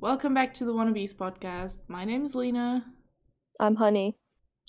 [0.00, 1.78] guys, welcome back to the WannaBees podcast.
[1.88, 2.84] My name is Lena,
[3.58, 4.16] I'm Honey.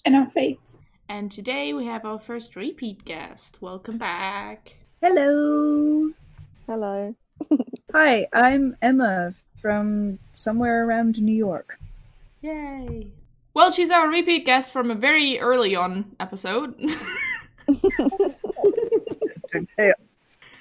[0.06, 0.78] And I'm Fate.
[1.10, 3.60] and today we have our first repeat guest.
[3.62, 4.76] Welcome back.
[5.02, 6.12] Hello.
[6.68, 7.16] Hello.
[7.94, 11.80] Hi, I'm Emma from somewhere around New York.
[12.42, 13.08] Yay!
[13.54, 16.76] Well, she's our repeat guest from a very early on episode,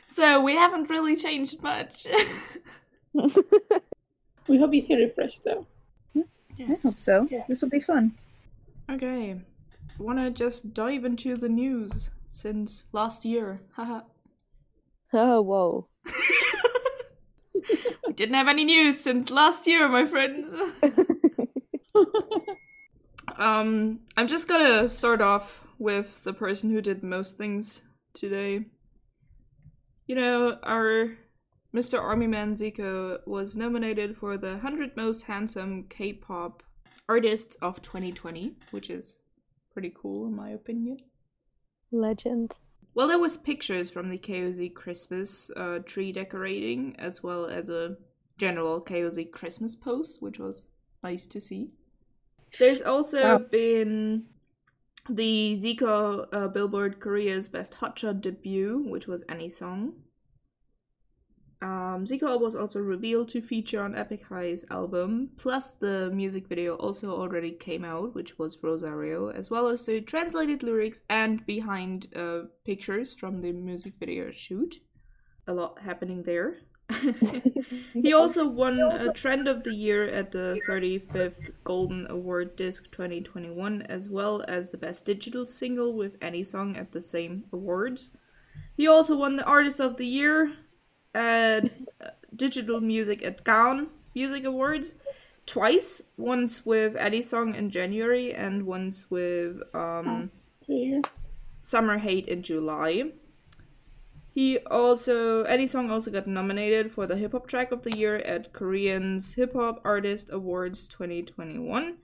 [0.07, 2.07] so we haven't really changed much.
[4.51, 5.65] We hope you feel refreshed though.
[6.17, 7.25] I hope so.
[7.31, 7.47] Yes.
[7.47, 8.17] This will be fun.
[8.91, 9.41] Okay.
[9.97, 13.61] Wanna just dive into the news since last year?
[13.77, 14.01] Haha.
[15.13, 15.87] Oh, whoa.
[17.55, 20.53] we didn't have any news since last year, my friends.
[23.37, 27.85] um, I'm just gonna start off with the person who did most things
[28.15, 28.65] today.
[30.09, 31.17] You know, our
[31.75, 32.01] Mr.
[32.01, 36.63] Army Man Zico was nominated for the 100 Most Handsome K-pop
[37.09, 39.17] Artists of 2020, which is
[39.73, 40.99] pretty cool in my opinion.
[41.93, 42.57] Legend.
[42.95, 47.97] Well, there was pictures from the KOZ Christmas uh, tree decorating, as well as a
[48.37, 50.67] general KOZ Christmas post, which was
[51.05, 51.71] nice to see.
[52.59, 53.39] There's also Wow.
[53.39, 54.25] been
[55.09, 59.95] the Zico uh, Billboard Korea's Best Hotshot debut, which was Any Song.
[61.91, 66.77] Um, Zico was also revealed to feature on Epic High's album, plus the music video
[66.77, 72.07] also already came out, which was Rosario, as well as the translated lyrics and behind
[72.15, 74.77] uh, pictures from the music video shoot.
[75.49, 76.59] A lot happening there.
[77.93, 83.83] he also won a Trend of the Year at the 35th Golden Award Disc 2021,
[83.83, 88.11] as well as the Best Digital Single with Any Song at the same awards.
[88.77, 90.53] He also won the Artist of the Year
[91.15, 91.61] uh,
[92.35, 94.95] Digital Music at Gaon Music Awards
[95.47, 96.03] twice.
[96.17, 100.31] Once with Any Song in January and once with um,
[100.67, 101.03] Here.
[101.59, 103.13] Summer Hate in July.
[104.33, 108.17] He also Any Song also got nominated for the Hip Hop Track of the Year
[108.17, 111.99] at Korean's Hip Hop Artist Awards 2021.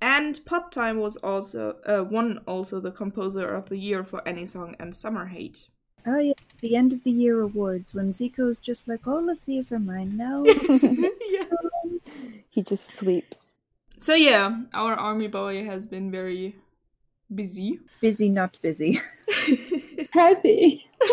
[0.00, 4.44] And Pop Time was also uh, won also the Composer of the Year for Any
[4.44, 5.68] Song and Summer Hate.
[6.06, 9.72] Oh yes, the end of the year awards when Zico's just like all of these
[9.72, 10.44] are mine now.
[10.46, 11.66] yes.
[12.50, 13.38] He just sweeps.
[13.96, 16.56] So yeah, our army boy has been very
[17.34, 17.80] busy.
[18.00, 19.00] busy, not busy.
[20.12, 20.86] Has he?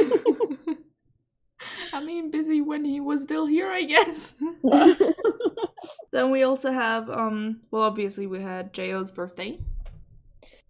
[1.94, 4.36] I mean, busy when he was still here, I guess.
[6.12, 9.60] then we also have, um, well, obviously we had Jo.'s birthday.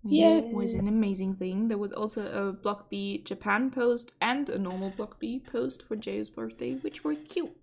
[0.04, 0.48] Yes.
[0.48, 1.68] It was an amazing thing.
[1.68, 5.96] There was also a Block B Japan post and a normal Block B post for
[5.96, 7.56] Jo.'s birthday, which were cute.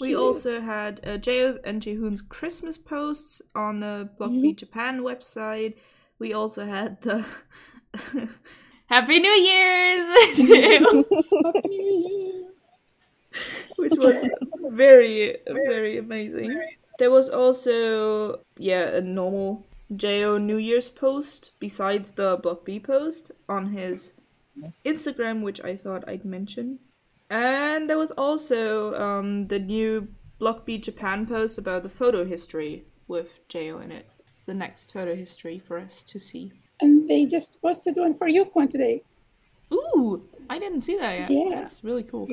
[0.00, 0.18] We Cute.
[0.18, 5.74] also had uh, Jo.'s and Jihoon's Christmas posts on the Block B Japan website.
[6.18, 7.24] We also had the
[8.86, 11.04] Happy New Year's video,
[11.44, 12.48] Happy New Year.
[13.76, 14.28] which was
[14.70, 16.58] very, very amazing.
[16.98, 19.66] There was also, yeah, a normal
[19.96, 24.12] Jo New Year's post besides the Block B post on his
[24.84, 26.78] Instagram, which I thought I'd mention.
[27.30, 30.08] And there was also um, the new
[30.38, 34.06] Block B Japan post about the photo history with Jo in it.
[34.34, 36.52] It's the next photo history for us to see.
[36.80, 39.02] And they just posted one for U-Kwon today.
[39.72, 41.30] Ooh, I didn't see that yet.
[41.30, 41.54] Yeah.
[41.54, 42.28] That's really cool.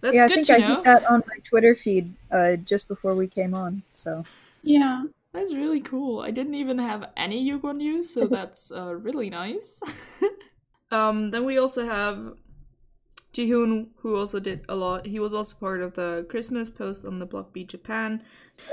[0.00, 0.74] That's yeah, I good think to I know.
[0.76, 3.82] hit that on my Twitter feed uh, just before we came on.
[3.92, 4.24] So
[4.62, 5.04] Yeah.
[5.34, 6.20] That's really cool.
[6.20, 9.80] I didn't even have any Yugo news, so that's uh, really nice.
[10.92, 12.34] um, then we also have
[13.34, 15.06] Jihoon, who also did a lot.
[15.06, 18.22] He was also part of the Christmas post on the Block B Japan.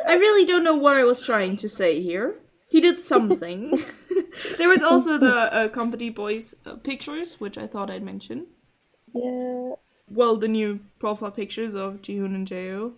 [0.08, 2.36] I really don't know what I was trying to say here.
[2.69, 3.84] He did something.
[4.58, 8.46] there was also the uh, Company Boys uh, pictures, which I thought I'd mention.
[9.13, 9.74] Yeah.
[10.08, 12.94] Well, the new profile pictures of Jihoon and Jo.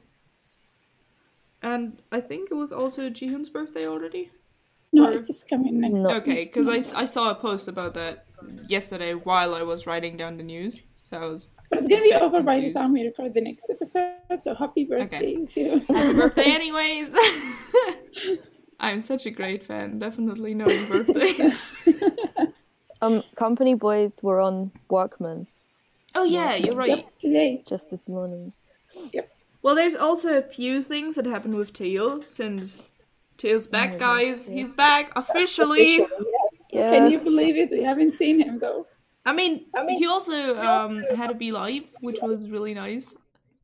[1.64, 4.32] And I think it was also Jihoon's birthday already.
[4.92, 6.02] No, Or- it's just coming next.
[6.02, 6.12] No.
[6.18, 6.84] Okay, because I.
[6.96, 8.26] I saw a post about that
[8.68, 10.84] yesterday while I was writing down the news.
[11.04, 13.42] So I was But it's gonna be bit over by the time we record the
[13.42, 14.40] next episode.
[14.40, 15.80] So happy birthday to you.
[15.88, 17.16] happy birthday, anyways.
[18.80, 21.76] I'm such a great fan, definitely knowing birthdays.
[23.02, 25.48] Um, company boys were on Workman
[26.16, 26.90] oh yeah, you're right.
[26.90, 27.64] Yep, today.
[27.68, 28.54] just this morning.
[29.64, 32.78] Well, there's also a few things that happened with Taeil since
[33.38, 34.46] Taeil's back, my guys.
[34.46, 36.06] God, He's back officially.
[36.72, 36.90] Yes.
[36.92, 37.72] Can you believe it?
[37.72, 38.88] We haven't seen him though.
[39.26, 43.16] I mean, he also um had a V Live, which was really nice.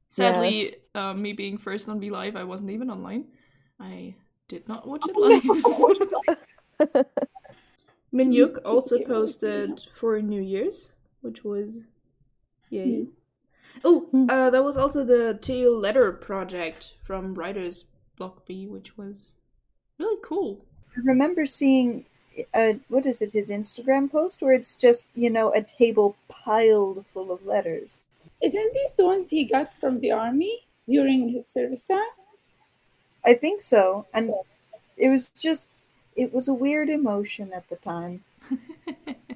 [0.08, 0.90] Sadly, Yes.
[0.96, 3.26] uh, me being first on V Live, I wasn't even online.
[3.80, 4.16] I
[4.48, 7.06] did not watch it live.
[8.14, 11.80] Minhyuk also posted for New Year's, which was
[12.70, 13.08] yay.
[13.84, 14.30] Oh, Hmm.
[14.30, 17.86] uh, there was also the Taeil Letter project from Writers
[18.18, 19.36] Block B, which was
[19.98, 20.66] really cool.
[20.98, 22.06] I remember seeing,
[22.54, 27.06] uh, what is it, his Instagram post where it's just, you know, a table piled
[27.06, 28.04] full of letters.
[28.42, 32.14] Isn't these the ones he got from the army during his service time?
[33.26, 34.06] I think so.
[34.14, 34.34] And
[34.98, 35.70] it was just,
[36.16, 38.24] it was a weird emotion at the time.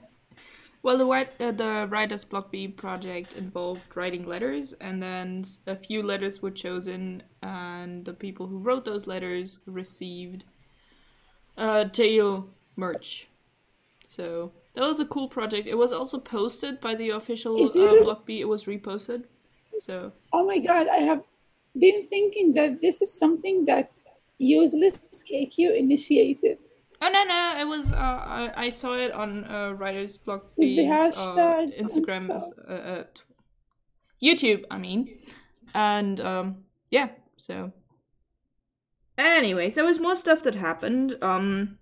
[0.84, 6.04] Well, the uh, the Writers Block B project involved writing letters, and then a few
[6.04, 10.44] letters were chosen, and the people who wrote those letters received
[11.58, 13.30] uh, Taeil merch.
[14.10, 15.68] So that was a cool project.
[15.68, 18.04] It was also posted by the official uh.
[18.04, 18.42] Block B.
[18.42, 19.24] It was reposted.
[19.80, 21.24] So Oh my god, I have
[21.80, 23.94] been thinking that this is something that
[24.38, 26.58] useless KQ initiated.
[27.04, 27.58] Oh no no!
[27.60, 32.72] It was uh, I, I saw it on uh, Writers the B's uh, Instagram, uh,
[32.72, 33.04] uh,
[34.24, 34.64] YouTube.
[34.72, 35.20] I mean,
[35.76, 37.10] and um, yeah.
[37.36, 37.74] So,
[39.18, 41.18] anyways, there was more stuff that happened.
[41.22, 41.78] Um,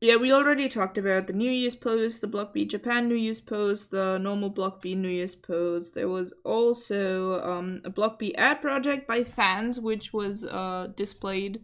[0.00, 3.42] yeah, we already talked about the New Year's post, the Block B Japan New Year's
[3.42, 5.92] post, the normal Block B New Year's post.
[5.92, 11.60] There was also um, a Block B ad project by fans, which was uh, displayed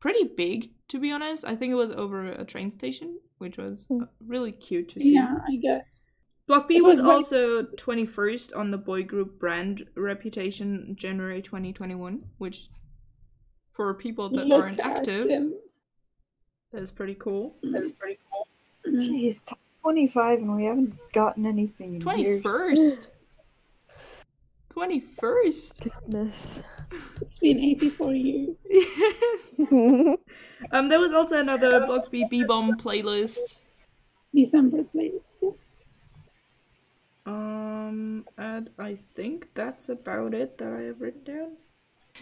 [0.00, 1.44] pretty big, to be honest.
[1.44, 5.14] I think it was over a train station, which was uh, really cute to see.
[5.14, 6.10] Yeah, I guess.
[6.46, 12.24] Block B was, was like- also 21st on the boy group brand reputation January 2021,
[12.38, 12.68] which
[13.72, 15.54] for people that Look aren't active them.
[16.72, 17.56] is pretty cool.
[17.62, 18.48] That's pretty cool.
[18.86, 18.98] Mhm.
[19.08, 22.42] Jeez, top 25 and we haven't gotten anything in years.
[22.42, 23.08] 21st.
[24.74, 25.90] 21st.
[26.06, 26.62] Goodness.
[27.20, 28.56] It's been 84 years.
[28.68, 29.60] Yes.
[30.72, 33.60] Um, there was also another Block B B Bomb playlist.
[34.34, 35.54] December playlist.
[37.24, 41.50] Um, and I think that's about it that I have written down.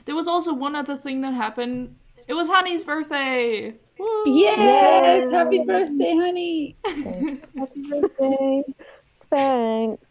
[0.04, 1.96] There was also one other thing that happened.
[2.28, 3.74] It was Honey's birthday.
[3.98, 4.24] Woo!
[4.26, 5.30] Yes!
[5.30, 6.76] Happy birthday, honey!
[6.84, 8.62] Happy birthday.
[9.30, 10.05] Thanks.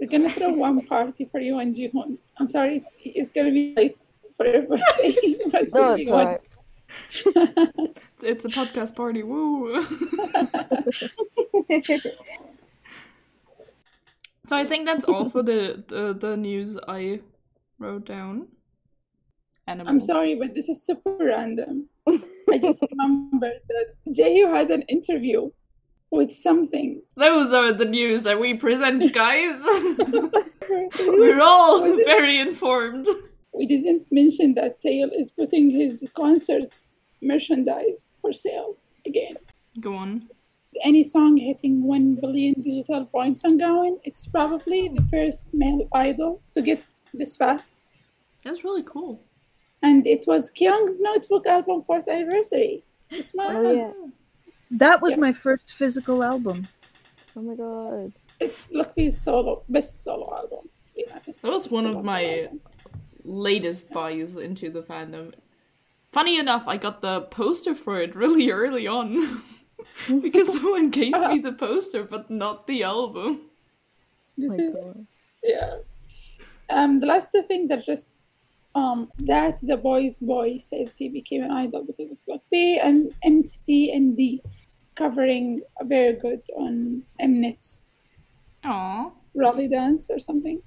[0.00, 2.18] We're gonna throw one party for you and Jihoon.
[2.38, 4.04] I'm sorry, it's it's gonna be late
[4.36, 4.82] for everybody.
[5.02, 6.40] it's No, it's be alright.
[8.20, 9.22] It's, it's a podcast party.
[9.22, 9.82] Woo!
[14.46, 17.20] so I think that's all for the, the, the news I
[17.78, 18.48] wrote down.
[19.66, 19.92] Animal.
[19.92, 21.88] I'm sorry, but this is super random.
[22.06, 25.50] I just remembered that Jaehyo had an interview
[26.10, 27.02] with something.
[27.16, 29.60] Those are the news that we present, guys.
[30.68, 33.06] We We're all very informed.
[33.54, 38.76] we didn't mention that Taeil is putting his concerts merchandise for sale
[39.06, 39.36] again.
[39.80, 40.28] Go on.
[40.84, 46.42] Any song hitting 1 billion digital points on Gaon, it's probably the first male idol
[46.52, 46.82] to get
[47.14, 47.86] this fast.
[48.44, 49.22] That's really cool.
[49.82, 52.84] And it was Kyung's Notebook album fourth anniversary.
[53.10, 53.58] This month.
[53.58, 53.90] Oh, yeah.
[54.70, 55.20] That was Yeah.
[55.20, 56.68] my first physical album.
[57.36, 58.12] Oh my god.
[58.40, 61.42] It's Lucky's solo, best solo album, to be honest.
[61.42, 62.60] That was one of my album.
[63.24, 65.34] latest buys into the fandom.
[66.12, 69.42] Funny enough, I got the poster for it really early on.
[70.20, 73.42] because someone gave me the poster, but not the album.
[74.36, 75.06] This my is god.
[75.42, 75.76] yeah.
[76.70, 78.10] Um, the last two things are just
[78.78, 78.98] um
[79.32, 82.98] that the boy's boy says he became an idol because of Block B and
[83.34, 84.42] MC and D
[85.02, 85.46] covering
[85.82, 87.68] a very good on Mnet's
[88.64, 89.12] Aww.
[89.34, 90.58] rally dance or something.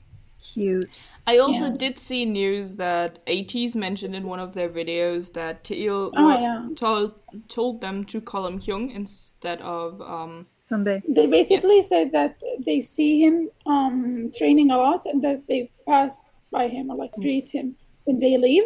[0.54, 1.00] Cute.
[1.28, 1.78] I also Yeah.
[1.84, 6.70] did see news that ATEEZ mentioned in one of their videos that Taeil Oh, yeah.
[6.76, 7.14] told
[7.48, 10.98] told them to call him Hyung instead of um Someday.
[11.18, 12.34] They basically said that
[12.66, 13.36] they see him
[13.76, 16.16] um training a lot and that they pass
[16.58, 18.64] by him or like greet him when they leave.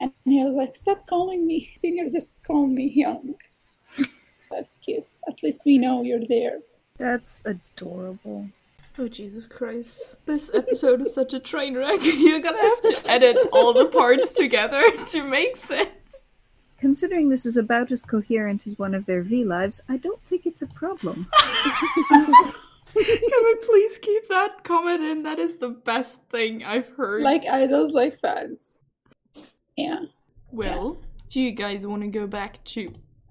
[0.00, 3.34] And he was like, Stop calling me senior, just call me hyung.
[4.50, 5.06] That's cute.
[5.28, 6.60] At least we know you're there.
[6.96, 8.48] That's adorable.
[9.00, 10.16] Oh Jesus Christ.
[10.26, 12.00] This episode is such a train wreck.
[12.02, 16.32] You're gonna have to edit all the parts together to make sense.
[16.78, 20.46] Considering this is about as coherent as one of their V lives, I don't think
[20.46, 21.28] it's a problem.
[22.94, 25.22] Can we please keep that comment in?
[25.22, 27.22] That is the best thing I've heard.
[27.22, 28.78] Like idols, like fans.
[29.76, 30.00] Yeah.
[30.50, 32.88] well, do you guys want to go back to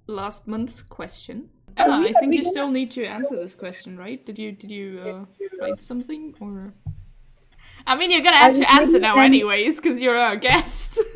[0.08, 1.50] last month's question?
[1.76, 4.26] Emma, we- I think you still need to answer this question, right?
[4.26, 6.74] Did you did you uh, write something or?
[7.86, 11.00] I mean, you're gonna have to answer now, anyways, because you're our guest.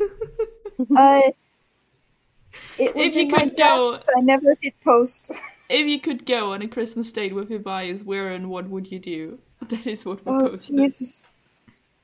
[0.96, 1.20] Uh,
[2.78, 5.30] it was If you could go- I never hit post.
[5.72, 8.90] If you could go on a Christmas date with your bias, where and what would
[8.90, 9.38] you do?
[9.68, 10.76] That is what we Oh, posted.
[10.76, 11.24] Jesus.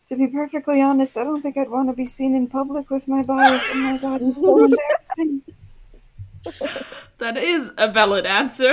[0.08, 3.06] To be perfectly honest, I don't think I'd want to be seen in public with
[3.08, 3.62] my bias.
[3.72, 5.42] Oh my god, it's so embarrassing.
[7.18, 8.72] That is a valid answer.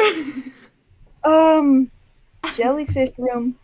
[1.24, 1.92] Um,
[2.54, 3.56] jellyfish room.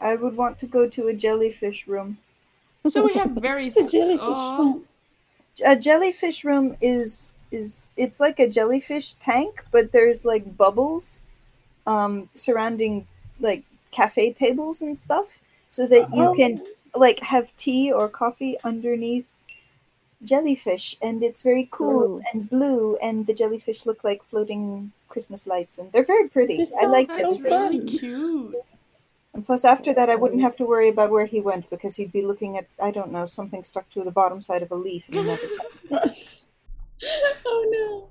[0.00, 2.18] I would want to go to a jellyfish room.
[2.86, 3.70] so we have very.
[3.70, 4.58] The s- jellyfish Aw.
[4.58, 4.84] room.
[5.64, 11.24] A jellyfish room is is it's like a jellyfish tank, but there's like bubbles
[11.86, 13.06] um surrounding
[13.40, 15.38] like cafe tables and stuff
[15.68, 16.34] so that you Oh.
[16.34, 16.62] can
[16.94, 19.26] like have tea or coffee underneath
[20.22, 22.22] jellyfish and it's very cool Ooh.
[22.32, 26.84] and blue and the jellyfish look like floating christmas lights and they're very pretty i
[26.84, 28.54] like sounds That's so jellyfish really cute.
[29.32, 32.12] and plus after that i wouldn't have to worry about where he went because he'd
[32.12, 35.08] be looking at i don't know something stuck to the bottom side of a leaf
[35.08, 35.48] in another
[35.88, 36.10] time
[37.46, 38.08] oh no.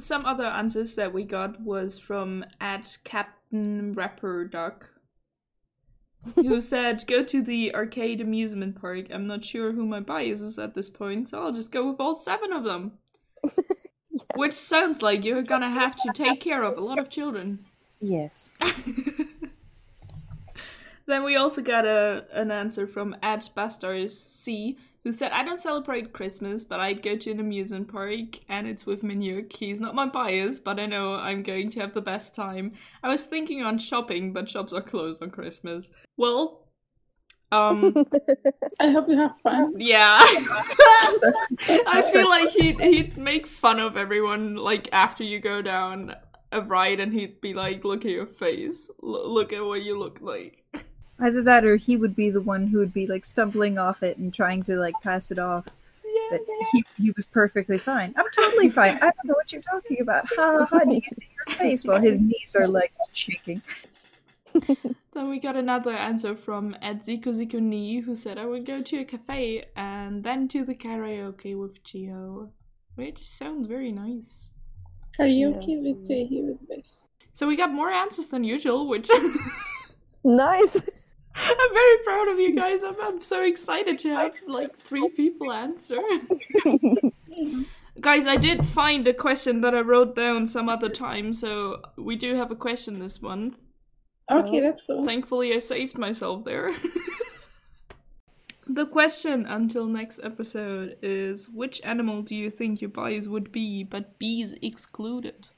[0.00, 4.90] Some other answers that we got was from at Captain Rapper Duck,
[6.34, 10.58] who said, "Go to the arcade amusement park." I'm not sure who my bias is
[10.58, 12.92] at this point, so I'll just go with all seven of them.
[14.34, 17.64] Which sounds like you're gonna have to take care of a lot of children.
[18.00, 18.52] yes
[21.08, 24.76] Then we also got a an answer from at Bastars C,
[25.08, 28.84] who said, "I don't celebrate Christmas, but I'd go to an amusement park, and it's
[28.84, 29.50] with Minhyuk.
[29.54, 32.72] He's not my bias, but I know I'm going to have the best time.
[33.02, 35.90] I was thinking on shopping, but shops are closed on Christmas.
[36.18, 36.66] Well,
[37.50, 37.94] um,
[38.80, 39.76] I hope you have fun.
[39.78, 46.14] yeah, I feel like he'd he'd make fun of everyone like after you go down
[46.52, 48.90] a ride, and he'd be like, "Look at your face.
[49.02, 50.66] L- look at what you look like."
[51.20, 54.18] Either that or he would be the one who would be like stumbling off it
[54.18, 55.66] and trying to like pass it off.
[56.04, 56.38] Yeah.
[56.38, 58.14] That he, he was perfectly fine.
[58.16, 58.96] I'm totally fine.
[58.96, 60.28] I don't know what you're talking about.
[60.36, 60.84] Ha ha ha.
[60.84, 61.84] Do you see your face?
[61.84, 63.62] While his knees are like shaking.
[65.18, 68.82] Then we got another answer from at Zico Zico Ni, who said I would go
[68.82, 72.50] to a cafe and then to the karaoke with Gio.
[72.94, 74.52] Which sounds very nice.
[75.18, 77.08] Karaoke with Jay with this.
[77.32, 79.10] So we got more answers than usual, which
[80.22, 80.76] nice.
[81.46, 82.82] I'm very proud of you guys.
[82.82, 86.00] I'm, I'm so excited to have like three people answer.
[88.00, 92.16] guys, I did find a question that I wrote down some other time, so we
[92.16, 93.56] do have a question this month.
[94.30, 95.04] Okay, that's cool.
[95.04, 96.72] Thankfully, I saved myself there.
[98.66, 103.84] the question until next episode is which animal do you think your bias would be,
[103.84, 105.48] but bees excluded?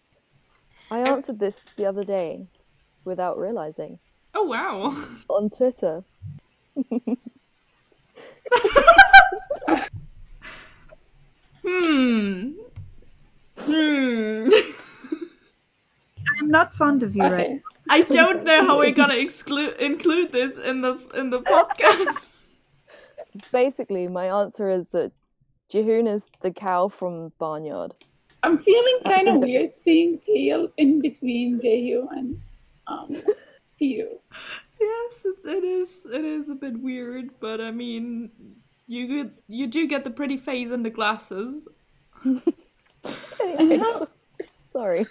[0.90, 2.46] I answered this the other day
[3.04, 3.99] without realizing
[4.34, 4.96] Oh, wow.
[5.28, 6.04] on Twitter.
[11.62, 12.52] Hmm.
[13.58, 14.49] Hmm.
[16.38, 17.60] I'm not fond of you right Okay.
[17.90, 22.38] I don't know how we're gonna exclude include this in the in the podcast.
[23.52, 25.12] Basically, my answer is that
[25.72, 27.94] Jihoon is the cow from Barnyard.
[28.42, 32.40] I'm feeling kind of weird seeing Taeil in between Jaehyo and
[32.87, 33.22] um
[33.80, 34.20] P.O.
[34.78, 36.06] yes, it's, it is.
[36.12, 38.30] It is a bit weird, but I mean,
[38.87, 41.66] you get you do get the pretty face and the glasses.
[43.42, 44.06] Anyway, know.
[44.72, 45.06] sorry.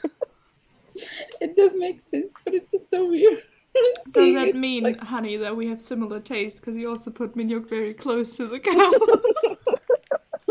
[1.42, 3.42] It does make sense, but it's just so weird.
[3.74, 6.60] Does Seeing that mean, like, honey, that we have similar taste?
[6.60, 8.92] Because you also put Minhyuk very close to the cow.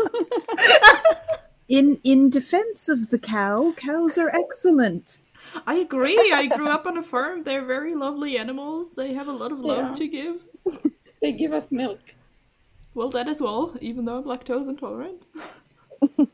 [1.69, 5.19] In in defense of the cow, cows are excellent.
[5.65, 6.17] I agree.
[6.33, 7.43] I grew up on a farm.
[7.43, 8.95] They're very lovely animals.
[8.95, 9.95] They have a lot of love Yeah.
[9.95, 10.45] to give.
[11.21, 11.99] they give us milk.
[12.93, 15.23] Well, that as well, even though I'm lactose intolerant.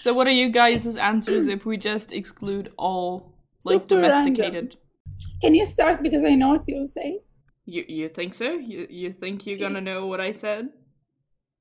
[0.00, 3.32] so, what are you guys' answers if we just exclude all
[3.64, 4.34] like Super random.
[4.34, 4.76] domesticated?
[5.40, 7.20] Can you start because I know what you'll say.
[7.64, 8.52] You you think so?
[8.52, 10.70] You you think you're gonna know what I said?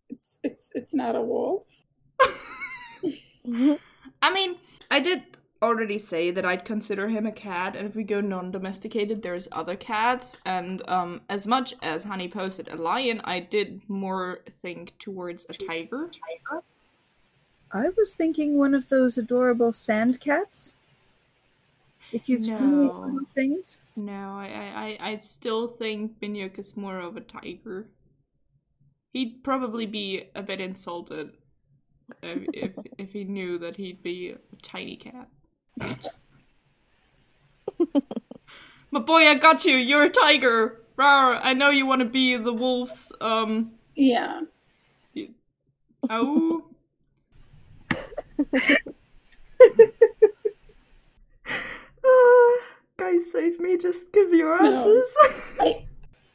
[0.09, 1.63] It's it's it's not a wolf.
[4.21, 4.55] I mean,
[4.91, 9.21] I did already say that I'd consider him a cat, and if we go non-domesticated,
[9.21, 14.39] there's other cats, and um, as much as Honey posted a lion, I did more
[14.61, 16.09] think towards a tiger.
[17.71, 20.75] I was thinking one of those adorable sand cats.
[22.11, 23.05] If you've seen these No.
[23.05, 23.81] little things.
[23.95, 27.87] No, I I I I still think Binyuk is more of a tiger.
[29.13, 31.35] He'd probably be a bit insulted
[32.23, 35.29] if if, if he knew that he'd be a tiny cat.
[38.91, 39.75] My boy, I got you.
[39.75, 40.79] You're a tiger.
[40.95, 43.11] Rar, I know you want to be the wolves.
[43.21, 44.41] Um, Yeah.
[46.09, 46.63] oh.
[52.05, 52.57] Ah,
[52.97, 53.77] guys, save me.
[53.77, 54.71] Just give your No.
[54.71, 55.15] answers.
[55.59, 55.85] I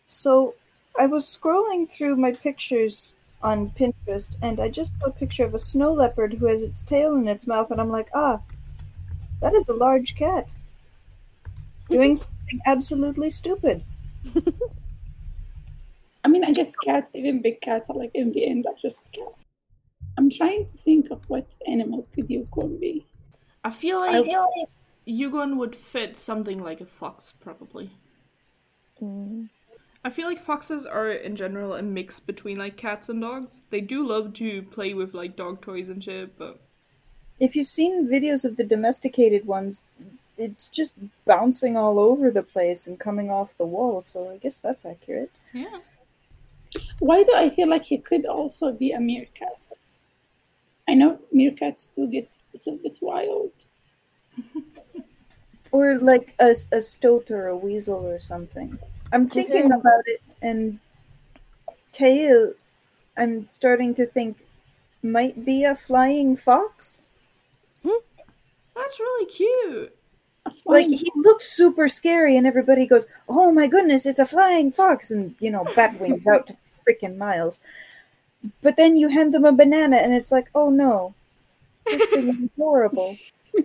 [0.07, 0.55] So
[0.99, 5.55] I was scrolling through my pictures on Pinterest and I just saw a picture of
[5.55, 8.41] a snow leopard who has its tail in its mouth and I'm like, ah,
[9.43, 10.57] that is a large cat.
[11.91, 13.85] Doing something absolutely stupid.
[16.25, 19.11] I mean, I guess cats, even big cats, are like in the end are just
[19.13, 19.35] cats.
[20.17, 23.07] I'm trying to think of what animal could U-Kwon be.
[23.65, 24.27] I feel like
[25.07, 27.91] U-Kwon would fit something like a fox, probably.
[29.03, 29.49] Mm.
[30.05, 33.63] I feel like foxes are in general a mix between like cats and dogs.
[33.71, 36.61] They do love to play with like dog toys and shit, but
[37.41, 39.83] If you've seen videos of the domesticated ones,
[40.39, 44.57] it's just bouncing all over the place and coming off the wall, so I guess
[44.57, 45.31] that's accurate.
[45.53, 45.79] yeah.
[47.01, 49.59] Why do I feel like he could also be a meerkat?
[50.89, 53.53] I know meerkats do get a little bit wild.
[55.73, 58.79] Or like a, a stoat or a weasel or something.
[59.11, 60.79] I'm thinking about it, and
[61.93, 62.53] Taeil,
[63.17, 64.37] I'm starting to think
[65.03, 67.05] might be a flying fox.
[68.75, 69.97] That's really cute.
[70.67, 75.11] Like he looks super scary, and everybody goes, "Oh my goodness, it's a flying fox!"
[75.11, 77.61] And you know, bat wings out to freaking miles.
[78.63, 81.15] But then you hand them a banana, and it's like, "Oh no,
[81.87, 83.19] this thing is horrible."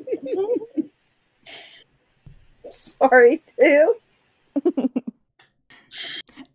[2.70, 3.94] Sorry, Taeil.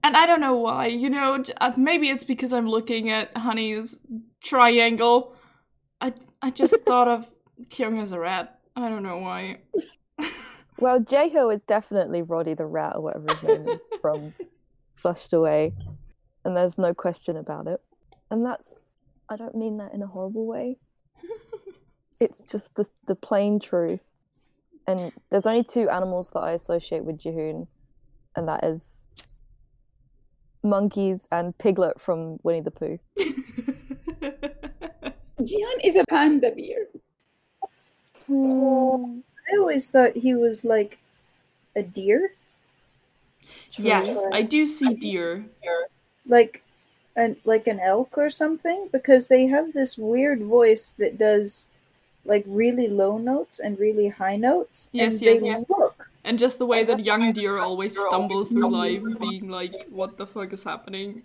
[0.05, 4.01] And I don't know why, you know, uh, maybe it's because I'm looking at Honey's
[4.43, 5.35] triangle.
[6.01, 7.27] I I just thought of
[7.71, 8.59] Kyung is a rat.
[8.77, 9.59] I don't know why.
[10.83, 14.35] Well, Jaehyo is definitely Roddy the Rat or whatever his name is from
[14.97, 15.75] Flushed Away,
[16.45, 17.81] and there's no question about it.
[18.33, 18.75] And that's,
[19.29, 20.79] I don't mean that in a horrible way.
[22.21, 24.05] It's just the the plain truth.
[24.87, 27.67] And there's only two animals that I associate with Jihoon,
[28.37, 29.07] and that is
[30.63, 32.99] monkeys and Piglet from Winnie the Pooh.
[35.41, 36.82] Jihan is a panda bear.
[38.33, 39.21] Hmm,
[39.53, 40.99] I always thought he was like
[41.77, 42.33] a deer,
[43.79, 45.51] yes, I do see deer.
[46.27, 46.63] like
[47.15, 51.69] an like an elk or something, because they have this weird voice that does
[52.25, 54.89] like really low notes and really high notes.
[54.93, 55.65] Yes, and they yes.
[55.69, 60.17] look And just the way that young deer always stumbles through life, being like, "What
[60.17, 61.25] the fuck is happening?"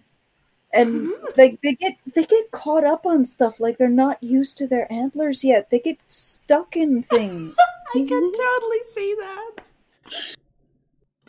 [0.73, 1.25] And mm-hmm.
[1.37, 4.91] like they get they get caught up on stuff like they're not used to their
[4.91, 5.69] antlers yet.
[5.69, 7.55] They get stuck in things.
[7.95, 8.41] I can mm-hmm.
[8.41, 9.51] totally see that.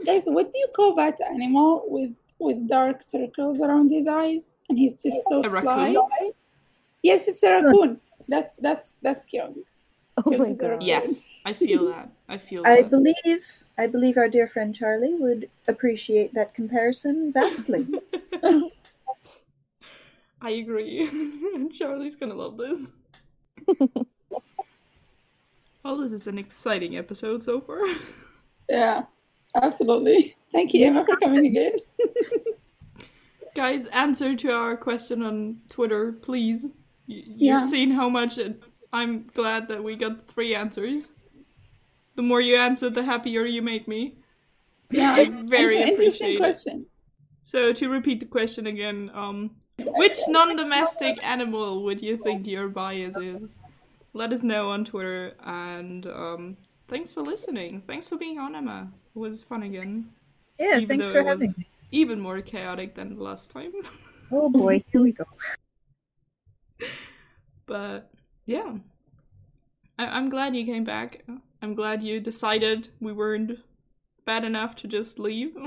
[0.04, 4.78] Guys, what do you call that animal with with dark circles around his eyes and
[4.78, 5.94] he's just so A sly?
[5.94, 6.32] raccoon?
[7.02, 8.00] Yes, it's a raccoon.
[8.28, 9.56] That's that's that's Kyung.
[10.24, 10.82] Oh my Is there a- god.
[10.84, 12.10] Yes, I feel that.
[12.28, 12.90] I feel I that.
[12.90, 17.86] believe I believe our dear friend Charlie would appreciate that comparison vastly.
[20.40, 21.08] I agree.
[21.72, 22.90] Charlie's gonna love this.
[25.82, 27.80] well, this is an exciting episode so far.
[28.70, 29.04] Yeah,
[29.54, 30.36] absolutely.
[30.52, 31.72] Thank you, Emma, for coming again.
[33.54, 36.64] Guys, answer to our question on Twitter, please.
[36.64, 37.58] Y- You've Yeah.
[37.60, 41.12] seen how much it, I'm glad that we got three answers.
[42.16, 44.18] The more you answer, the happier you make me.
[44.90, 46.38] Yeah, Very it's an interesting appreciate it.
[46.40, 46.86] question.
[47.44, 53.16] So to repeat the question again, um, which non-domestic animal would you think your bias
[53.16, 53.58] is?
[54.12, 56.56] Let us know on Twitter, and um,
[56.88, 57.82] thanks for listening.
[57.86, 58.90] Thanks for being on, Emma.
[59.14, 60.10] It was fun again.
[60.58, 61.66] Yeah, Even thanks for having me.
[61.90, 63.72] Even more chaotic than the last time.
[64.30, 65.24] Oh boy, here we go.
[67.64, 68.10] but
[68.44, 68.74] yeah,
[69.98, 71.24] I- I'm glad you came back.
[71.62, 73.52] I'm glad you decided we weren't
[74.28, 75.56] bad enough to just leave.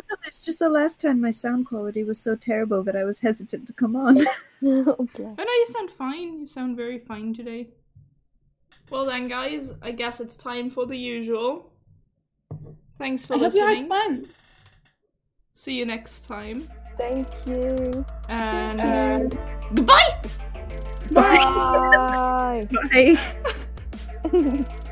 [0.10, 3.18] no, it's just the last time my sound quality was so terrible that I was
[3.18, 4.16] hesitant to come on.
[4.64, 5.34] oh, bless.
[5.38, 6.40] I know you sound fine.
[6.40, 7.68] You sound very fine today.
[8.90, 11.72] Well then, guys, I guess it's time for the usual.
[12.98, 13.88] Thanks for I hope you had listening.
[13.88, 14.28] fun.
[15.54, 16.68] See you next time.
[16.96, 18.04] Thank you.
[18.28, 19.18] And uh,
[19.74, 20.20] goodbye.
[21.12, 22.68] Bye.
[24.32, 24.84] Bye.